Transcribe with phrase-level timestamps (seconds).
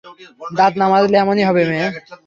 [0.59, 1.87] দাঁত না মাজলে এমনই হবে, মেয়ে।